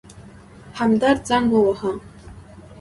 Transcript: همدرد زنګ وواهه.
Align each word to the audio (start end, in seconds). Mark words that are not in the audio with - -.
همدرد 0.79 1.21
زنګ 1.29 1.47
وواهه. 1.53 1.91